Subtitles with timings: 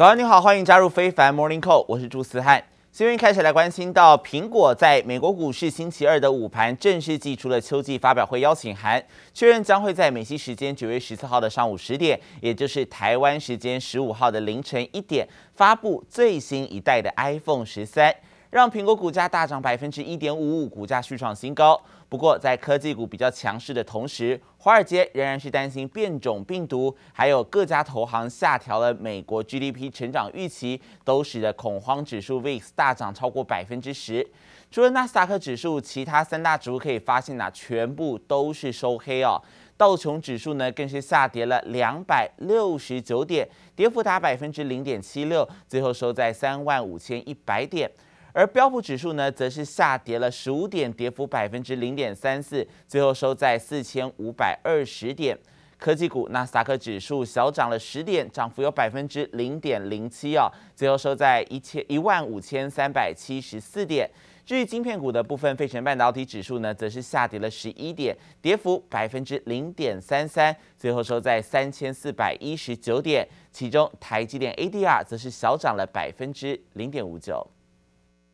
[0.00, 2.64] 早上你好，欢迎加入非凡 Morning Call，我是朱思翰。
[2.90, 18.10] 新闻开始来关心到，苹果在美国股市星期二的午盘正式寄出了秋季发表会邀请函，确认将会在美西时间九月十四号的上午十点，也就是台湾时间十五号的凌晨一点，发布最新一代的 iPhone 十三。
[18.50, 21.80] 让苹果股价大涨百分之一点五五，股价续创新高。
[22.08, 34.26] 不过，在科技股比较强势的同时，华尔街仍然是担心变种病毒，还有各家投行下调了美国 GDP 成长预期，都使得恐慌指数 VIX 大涨超过百分之十。
[34.72, 39.40] 除了纳斯达克指数，其他三大指数可以发现呢，全部都是收黑哦。
[39.76, 47.88] 道琼指数呢，更是下跌了两百六十九点，跌幅达百分之零点七六，最后收在三万五千一百点。
[48.32, 55.36] 而标普指数呢，则是下跌了十五点，跌幅百分之零点三四，最后收在四千五百二十点。
[55.78, 64.08] 科技股纳斯达克指数小涨了十点，涨幅有百分之零点零七哦，最后收在一千一万五千三百七十四点。
[64.44, 73.26] 至于晶片股的部分，费城半导体指数呢，则是下跌了十一点，跌幅百分之零点三三，最后收在三千四百一十九点。
[73.50, 77.46] 其中台积电 ADR 则是小涨了百分之零点五九。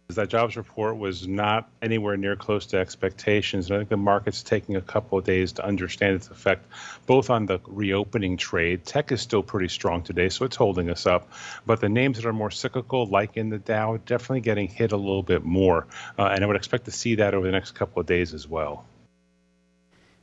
[0.08, 3.66] That jobs report was not anywhere near close to expectations.
[3.66, 6.64] And I think the market's taking a couple of days to understand its effect,
[7.06, 8.84] both on the reopening trade.
[8.84, 11.28] Tech is still pretty strong today, so it's holding us up.
[11.66, 14.96] But the names that are more cyclical, like in the Dow, definitely getting hit a
[14.96, 15.86] little bit more.
[16.16, 18.46] Uh, and I would expect to see that over the next couple of days as
[18.48, 18.86] well.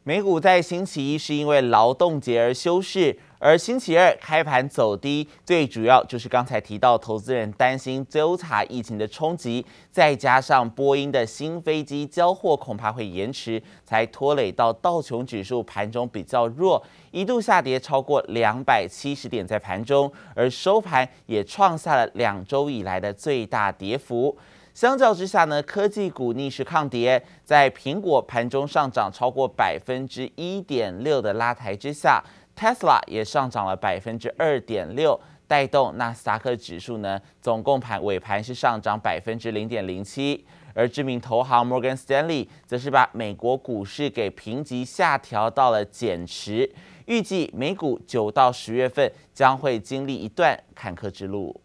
[0.06, 24.38] 美股在星期一是因为劳动节而休市，而星期二开盘走低，最主要就是刚才提到，投资人担心周查疫情的冲击，再加上波音的新飞机交货恐怕会延迟，才拖累到道琼指数盘中比较弱，一度下跌超过两百七十点在盘中，而收盘也创下了两周以来的最大跌幅。
[24.74, 32.23] 相较之下呢，科技股逆势抗跌，在苹果盘中上涨超过百分之一点六的拉抬之下
[32.56, 40.44] ，Tesla 也上涨了百分之二点六，带动纳斯达克指数呢，总共盘尾盘是上涨百分之零点零七。
[40.73, 46.67] 而知名投行 Morgan Stanley 则是把美国股市给评级下调到了减持，
[47.06, 51.62] 预计美股九到十月份将会经历一段坎坷之路。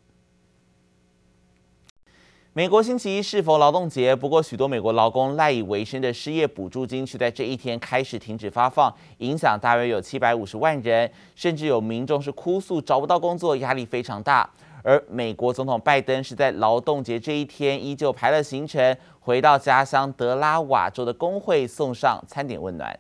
[2.59, 14.51] 美国星期一是否劳动节，不过许多美国劳工赖以为生的失业补助金却在这一天开始停止发放，影响大约有七百五十万人，甚至有民众是哭诉找不到工作，压力非常大。
[14.83, 22.99] 而美国总统拜登是在劳动节这一天依旧排了行程，回到家乡德拉瓦州的工会送上餐点温暖。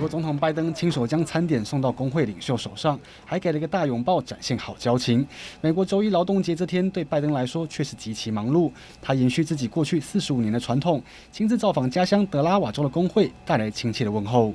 [0.00, 5.26] 美国总统拜登亲手将餐点送到工会领袖手上，还给了一个大拥抱，展现好交情。
[5.60, 8.72] 美国周一劳动节这天对拜登来说却是极其忙碌，
[9.02, 14.54] 他延续自己过去四十五年的传统，亲自造访家乡德拉瓦州的工会，带来亲切的问候。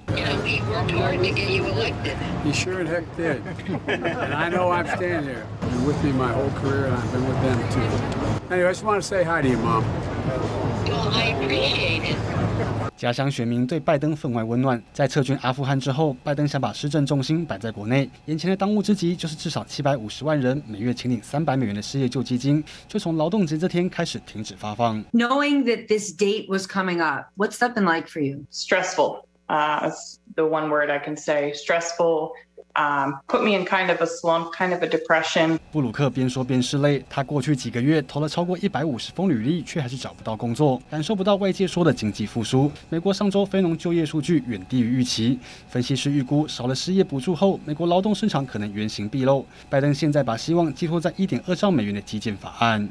[12.97, 14.81] 家乡选民对拜登分外温暖。
[14.93, 25.03] 在撤军阿富汗之后，拜登想把施政重心摆在国内，眼前的当务之急就是至少七百五十万人每月请领三百美元的失业救济金，就从劳动节这天开始停止发放。
[25.11, 28.45] Knowing that this date was coming up, what's that been like for you?
[28.49, 29.25] Stressful.
[29.47, 29.91] Uh,
[30.35, 32.31] the one word I can say, stressful.
[32.77, 35.57] Um, put me in kind of a slump, kind of a depression.
[35.71, 42.69] 布鲁克边说边拭泪，他过去几个月投了超过一百五十封履历，却还是找不到工作，感受不到外界说的经济复苏。
[42.89, 49.45] 美国上周非农就业数据远低于预期，分析师预估少了失业补助后，美国劳动市场可能原形毕露。
[49.69, 52.85] 拜登现在把希望寄托在一点二兆美元的基建法案。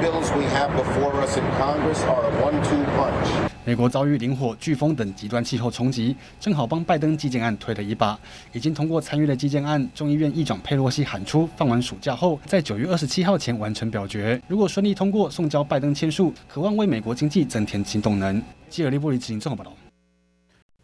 [0.00, 8.18] Bills we have before us in congress are one two punch 美国遭遇林火、飓风等极端气候冲击，正好帮拜登基建案推了一把。
[8.52, 14.40] 已经通过参与的基建案，众议院议长佩洛西喊出，放完暑假后，在九月二十七号前完成表决。
[14.48, 18.42] 如果顺利通过，送交拜登签署，渴望为美国经济增添新动能。
[18.68, 19.81] 记者李布里执行综合报道。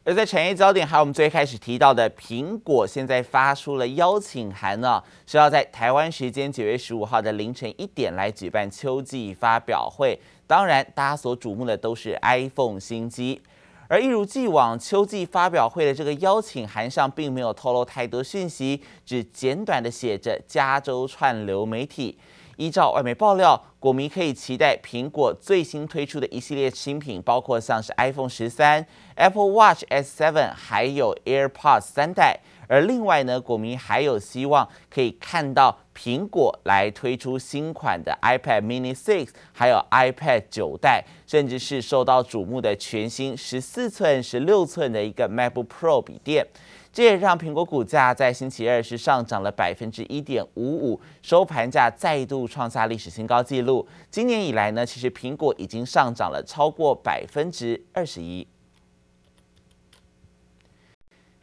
[0.08, 10.18] 而在产业焦点，还有我们最开始提到的，苹果现在发出了邀请函呢，是要在台湾时间九月十五号的凌晨一点来举办秋季发表会。
[10.46, 13.38] 当然，大家所瞩目的都是 iPhone 新机。
[13.86, 22.16] 而一如既往，秋季发表会的这个邀请函上并没有透露太多讯息，只简短的写着加州串流媒体。
[22.58, 28.84] 依照外媒爆料，果迷可以期待苹果最新推出的一系列新品，包括像是 iPhone 十三、
[29.14, 32.40] Apple Watch S7，还有 AirPods 三代。
[32.66, 46.44] 而另外呢，果迷还有希望可以看到苹果来推出新款的 iPad Mini 6，还有 iPad 九代，甚至是受到瞩目的全新十四寸、十六寸的一个 MacBook Pro 笔电。
[46.92, 53.86] 这也让苹果股价在星期二是上涨了百分之一点五五，收盘价再度创下历史新高纪录。
[54.10, 58.46] 今年以来呢，其实苹果已经上涨了超过百分之二十一。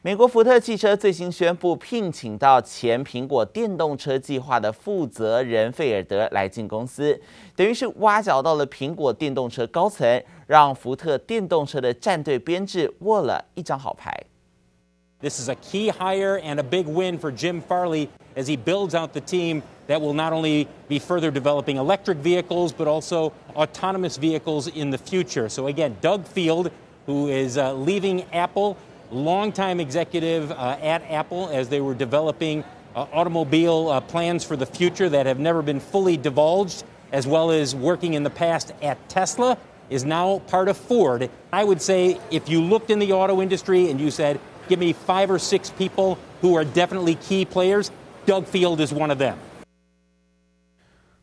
[0.01, 7.19] 美国福特汽车最新宣布聘请到前苹果电动车计划的负责人费尔德来进公司，
[7.56, 14.15] 等于是挖角到了苹果电动车高层，让福特电动车的战队编制握了一张好牌。
[15.21, 19.13] This is a key hire and a big win for Jim Farley as he builds out
[19.13, 24.67] the team that will not only be further developing electric vehicles, but also autonomous vehicles
[24.67, 25.47] in the future.
[25.47, 26.69] So, again, Doug Field,
[27.06, 28.77] who is uh, leaving Apple,
[29.09, 34.65] longtime executive uh, at Apple as they were developing uh, automobile uh, plans for the
[34.65, 36.83] future that have never been fully divulged,
[37.13, 39.57] as well as working in the past at Tesla,
[39.89, 41.29] is now part of Ford.
[41.53, 44.94] I would say if you looked in the auto industry and you said, Give me
[44.94, 47.91] five or six people who are definitely key players.
[48.25, 49.38] Doug Field is one of them.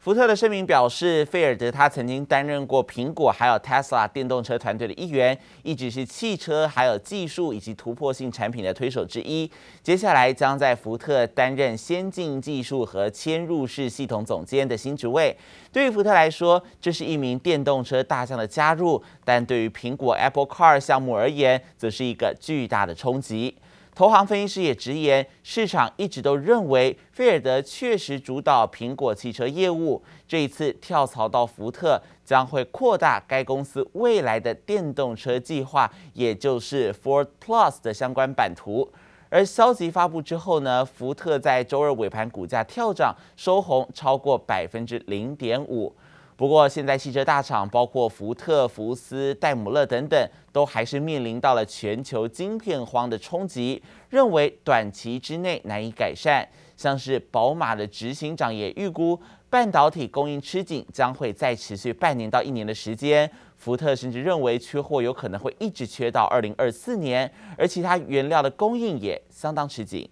[0.02, 9.48] 福特的声明表示，费尔德他曾经担任过苹果还有 Tesla 电动车团队的一员，一直是汽车还有技术以及突破性产品的推手之一。
[9.80, 15.36] 接下来将在福特担任先进技术和嵌入式系统总监的新职位。
[15.72, 23.54] 对于福特来说，这是一名电动车大将的加入，但对于苹果 Apple Car 项目而言，则是一个巨大的冲击。
[23.94, 38.90] 投行分析师也直言，市场一直都认为菲尔德确实主导苹果汽车业务，这一次跳槽到福特，将会扩大该公司未来的电动车计划，也就是 Ford Plus 的相关版图。
[39.28, 45.94] 而消息发布之后呢，福特在周二尾盘股价跳涨，收红超过百分之零点五。
[46.36, 56.48] 不过，现在汽车大厂包括福特、福斯、戴姆勒等等，都还是面临到了全球晶片荒的冲击，认为短期之内难以改善。
[56.76, 63.30] 像是宝马的执行长也预估，半导体供应吃紧将会再持续半年到一年的时间。
[63.56, 70.08] 福特甚至认为缺货有可能会一直缺到二零二四年，而其他原料的供应也相当吃紧。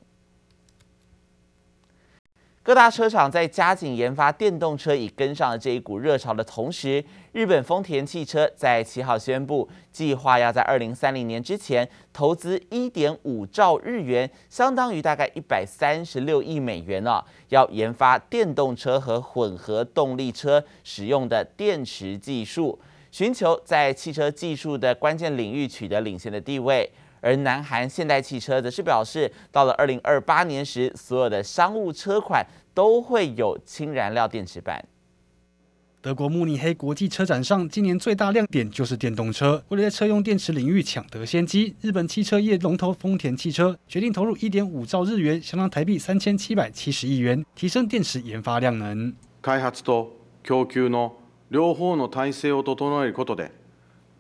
[2.63, 7.03] 各大车厂在加紧研发电动车，以跟上了这一股热潮的同时，
[7.33, 22.79] 日本丰田汽车在七号宣布，计划要在二零三零年之前投资一点五兆日元，相当于大概一百三十六亿美元啊，要研发电动车和混合动力车使用的电池技术，
[23.11, 26.93] 寻求在汽车技术的关键领域取得领先的地位。
[27.22, 34.86] 而南韩现代汽车则是表示，到了二零二八年时，所有的商务车款都会有氢燃料电池版。
[36.02, 39.64] 德国慕尼黑国际车展上，今年最大亮点就是电动车。
[39.70, 49.16] 为了在车用电池领域抢得先机，日本汽车业龙头丰田汽车决定投入一点五兆日元，相当台币三千七百七十亿元，提升电池研发量能。
[49.42, 50.10] 开発と
[50.44, 51.14] 供给の
[51.50, 53.50] 両方の体制を整えることで、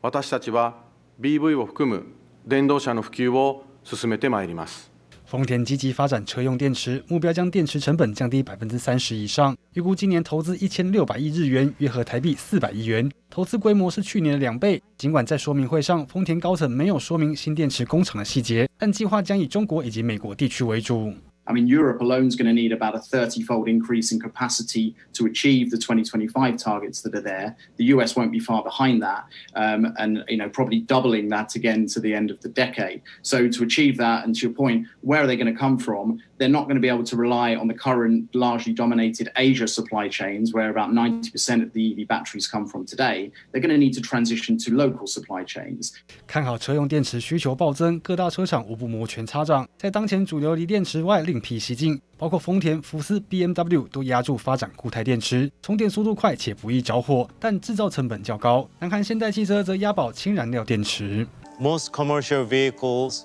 [0.02, 0.74] 私たちは
[1.22, 2.08] BV を含む
[2.50, 4.92] 电动车の普及を进めてまいります。
[5.28, 9.58] 丰田积极发展车用电池，目标将电池成本降低百分之三十以上。
[9.74, 14.82] 预估今年投资一千六百亿日元，约合台币四百亿元，投资规模是去年的两倍。
[14.98, 21.12] 尽管在说明会上，丰田高层没有说明新电池工厂的细节，但计划将以中国以及美国地区为主。
[21.50, 25.28] I mean, Europe alone is going to need about a 30-fold increase in capacity to
[25.28, 27.56] achieve the 2025 targets that are there.
[27.78, 29.26] The US won't be far behind that,
[29.56, 33.04] um, and you know probably doubling that again to the end of the decade.
[33.22, 36.20] So to achieve that, and to your point, where are they going to come from?
[36.38, 40.10] They're not going to be able to rely on the current largely dominated Asia supply
[40.10, 43.32] chains, where about 90% of the EV batteries come from today.
[43.52, 45.94] They're going to need to transition to local supply chains.
[46.28, 49.66] 看好车用电池需求暴增，各大车厂无不摩拳擦掌。
[49.78, 58.68] 在当前主流锂电池外，另 辟蹊径，包括丰田、福斯、BMW 都押注发展固态电池，充电速度快且不易着火，但制造成本较高。
[58.80, 61.28] 南韩现代汽车则押宝氢燃料电池。
[61.60, 63.22] Most commercial vehicles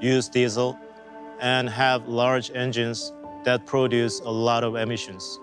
[0.00, 0.76] use diesel
[1.40, 3.10] and have large engines
[3.44, 5.38] that produce a lot of emissions.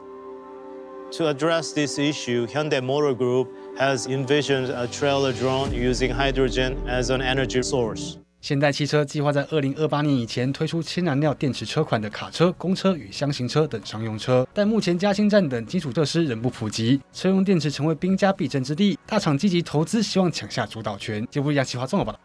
[1.13, 3.47] To address this issue, Hyundai Motor Group
[3.79, 8.17] has envisioned a trailer drone using hydrogen as an energy source.
[8.42, 21.24] 现代汽车计划在二零二八年以前推出氢燃料电池车款的卡车、公车与箱型车等商用车，但目前加氢站等基础设施仍不普及，车用电池成为兵家必争之地，大厂积极投资，希望抢下主导权。
[21.30, 22.18] 接不亚企划综合报道。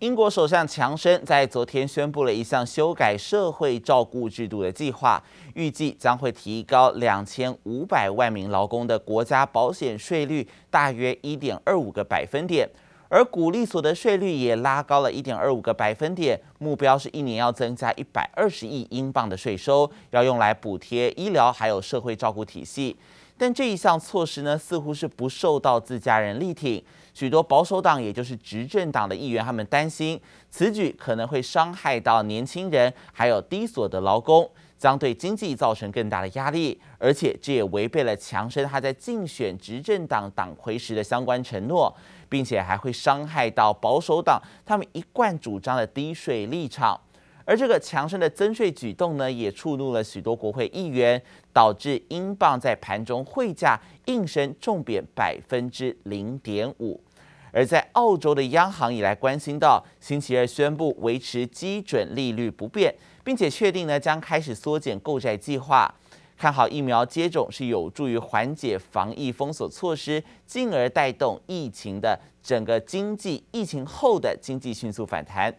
[0.00, 5.22] 英国首相强生在昨天宣布了一项修改社会照顾制度的计划，
[5.54, 12.68] 预计将会提高两千五百万名劳工的国家保险税率大约一点二五个百分点，
[13.12, 22.96] 而股利所得税率也拉高了一点二五个百分点，目标是一年要增加一百二十亿英镑的税收，要用来补贴医疗还有社会照顾体系。
[23.36, 26.82] 但这一项措施呢，似乎是不受到自家人力挺。
[27.12, 36.80] 许多保守党，也就是执政党的议员，他们担心此举可能会伤害到年轻人，还有低所得劳工，将对经济造成更大的压力。
[36.96, 41.94] 而且这也违背了强生他在竞选执政党党魁时的相关承诺，
[42.32, 46.98] 并且还会伤害到保守党他们一贯主张的低税立场。
[47.44, 51.20] 而这个强生的增税举动呢，也触怒了许多国会议员，
[51.52, 56.98] 导致英镑在盘中汇价应声重贬百分之零点五。
[57.52, 65.94] 而在澳洲的央行以来关心到，星期二宣布维持基准利率不变，并且确定呢将开始缩减购债计划，
[66.42, 75.54] 看好疫苗接种是有助于缓解防疫封锁措施，进而带动疫情的整个经济，疫情后的经济迅速反弹。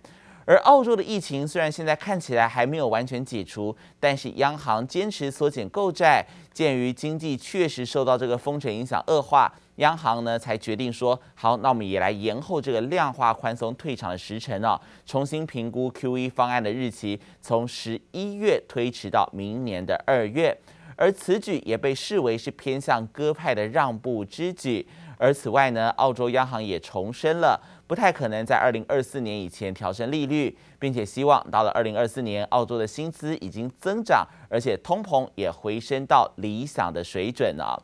[0.46, 20.56] 而澳洲的疫情虽然现在看起来还没有完全解除，但是央行坚持缩减购债，鉴于经济确实受到这个封城影响恶化，央行呢才决定说好，那我们也来延后这个量化宽松退场的时辰哦，重新评估 QE 方案的日期，从十一月推迟到明年的二月。
[20.96, 24.88] 而此举也被视为是偏向鸽派的让步之举。
[25.18, 27.60] 而此外呢，澳洲央行也重申了。
[27.86, 37.82] 不太可能在二零二四年以前调升利率，并且希望到了二零二四年，澳洲的薪资已经增长，而且通膨也回升到理想的水准了。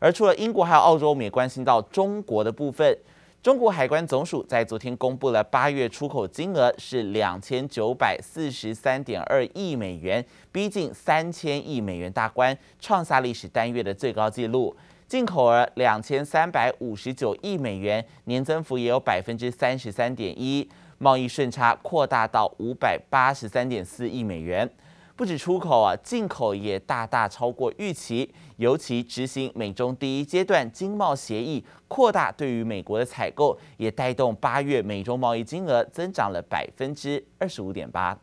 [0.00, 2.98] 而除了英国，还有澳洲，我们也关心到中国的部分。
[3.42, 14.76] 中国海关总署在昨天公布了八月出口金额是两千九百四十三点二亿美元，逼近三千亿美元大关，创下历史单月的最高纪录。
[15.12, 20.66] 进口额两千三百五十九亿美元，年增幅也有百分之三十三点一，
[20.96, 24.66] 贸易顺差扩大到五百八十三点四亿美元。
[25.14, 28.32] 不止出口啊，进口也大大超过预期。
[28.56, 38.18] 尤其执行美中第一阶段经贸协议，扩大对于美国的采购，也带动八月美中贸易金额增长了百分之二十五点八。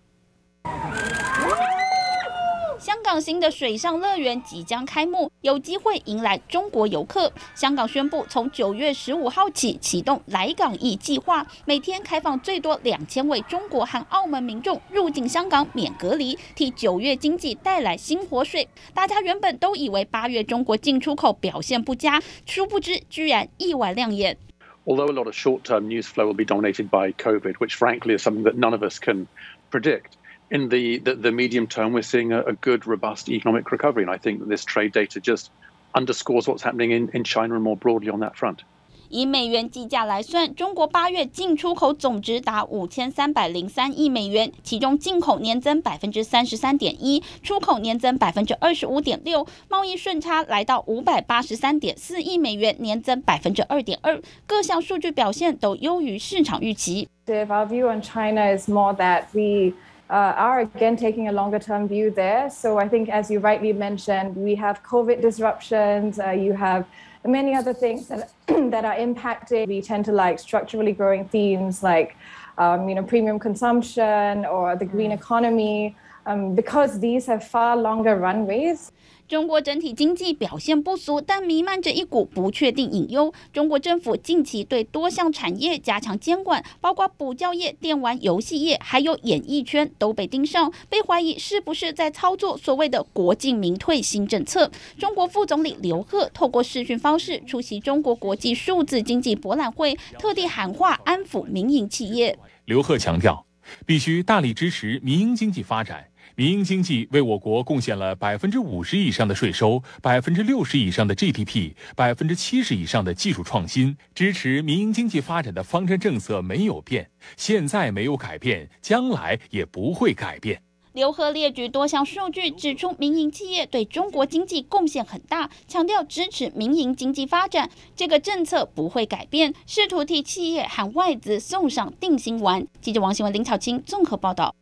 [3.10, 7.34] 香港新的水上乐园即将开幕，有机会迎来中国游客。
[7.56, 18.68] 香港宣布从九月十五号起启动来港易计划，每天开放最多两千位中国和澳门民众入境香港免隔离，替九月经济带来新活水。
[18.94, 24.38] 大家原本都以为八月中国进出口表现不佳，殊不知居然意外亮眼。
[24.86, 28.44] Although a lot of short-term news flow will be dominated by COVID, which frankly is something
[28.44, 29.26] that none of us can
[29.72, 30.19] predict.
[30.51, 34.05] in the, the, the medium term, we're seeing a, a, good, robust economic recovery.
[34.05, 35.51] And I think that this trade data just
[35.95, 38.65] underscores what's happening in, in China and more broadly on that front.
[39.11, 57.09] 以美元计价来算，中国八月进出口总值达五千三百零三亿美元，其中进口年增百分之三十三点一，出口年增百分之二十五点六，贸易顺差来到五百八十三点四亿美元，年增百分之二点二，各项数据表现都优于市场预期。
[57.27, 59.75] Our view on China is more that we
[60.10, 62.50] uh, are again taking a longer term view there.
[62.50, 66.88] So I think, as you rightly mentioned, we have COVID disruptions, uh, you have
[67.26, 69.68] many other things that, that are impacting.
[69.68, 72.16] We tend to like structurally growing themes like,
[72.58, 78.16] um, you know, premium consumption or the green economy, um, because these have far longer
[78.16, 78.92] runways.
[79.30, 83.32] 中国整体经济表现不俗，但弥漫着一股不确定隐忧。
[83.54, 94.72] 中国政府近期对多项产业加强监管，包括补教业、电玩游戏业，还有演艺圈都被盯上，被怀疑是不是在操作所谓的“国进民退”新政策。
[94.98, 102.36] 中国副总理刘鹤透过视讯方式出席中国国际数字经济博览会，特地喊话安抚民营企业。
[102.66, 103.46] 刘鹤强调，
[103.86, 106.08] 必须大力支持民营经济发展。
[106.40, 113.98] 民营经济为我国贡献了百分之五十以上的税收，百分之六十以上的 GDP，百分之七十以上的技术创新。
[114.16, 120.62] 支持民营经济发展的方针政策没有变，现在没有改变，将来也不会改变。
[120.94, 127.70] 刘鹤列举多项数据，指出民营企业对中国经济贡献很大，强调支持民营经济发展。
[127.98, 132.66] 这个政策不会改变，试图替企业和外资送上定心丸。
[132.80, 134.56] 记者王新文、林巧清综合报道。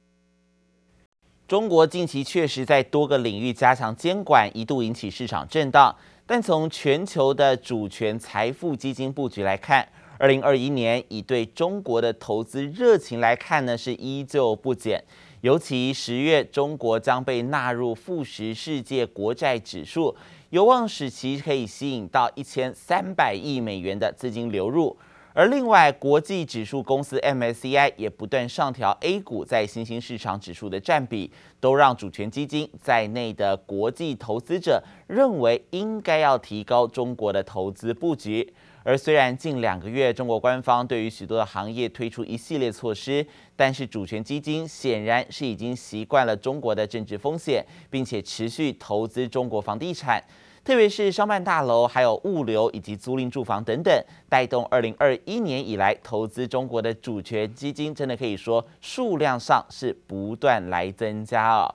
[1.47, 5.95] 中国近期确实在多个领域加强监管，一度引起市场震荡。
[6.25, 9.87] 但从全球的主权财富基金布局来看，
[10.19, 15.01] 二零二一年以对中国的投资热情来看呢，是依旧不减。
[15.39, 20.13] 尤其十月，中国将被纳入富时世界国债指数，
[20.49, 24.97] 有望使其可以吸引到一千三百亿美元的资金流入。
[25.37, 38.51] 而另外，国际指数公司 MSCI 也不断上调 A 股在新兴市场指数的占比，都让主权基金在内的国际投资者认为应该要提高中国的投资布局。
[38.81, 43.23] 而虽然近两个月中国官方对于许多的行业推出一系列措施，
[43.55, 50.23] 但是主权基金显然是已经习惯了中国的政治风险，并且持续投资中国房地产，
[50.67, 61.73] 特别是商办大楼、还有物流以及租赁住房等等，带动二零二一年以来投资中国的主权基金，真的可以说数量上是不断来增加哦。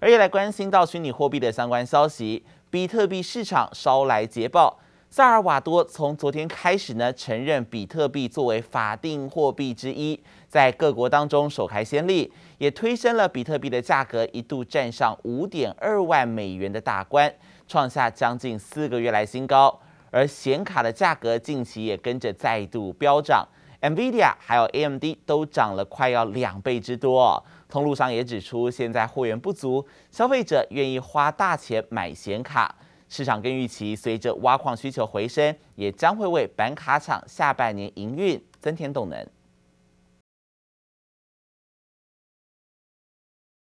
[0.00, 4.76] 而也来关心到虚拟货币的相关消息，比特币市场稍来捷报。
[5.08, 10.18] 萨尔瓦多从昨天开始呢，承认比特币作为法定货币之一，
[10.52, 17.32] 在各国当中首开先例，也推升了比特币的价格，一度站上五点二万美元的大关，
[17.66, 19.80] 创下将近四个月来新高。
[20.10, 23.48] 而显卡的价格近期也跟着再度飙涨
[23.80, 27.42] ，NVIDIA 还有 AMD 都涨了快要两倍之多。
[27.66, 32.74] 通路上也指出，现在货源不足，消费者愿意花大钱买显卡。
[33.08, 39.26] 市场跟预期，随着挖矿需求回升，也将会为板卡厂下半年营运增添动能。